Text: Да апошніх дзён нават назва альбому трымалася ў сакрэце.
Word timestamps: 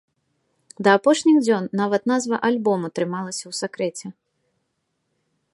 Да 0.87 0.95
апошніх 0.99 1.37
дзён 1.45 1.63
нават 1.81 2.01
назва 2.13 2.35
альбому 2.49 2.85
трымалася 3.01 3.41
ў 3.51 3.63
сакрэце. 3.63 4.07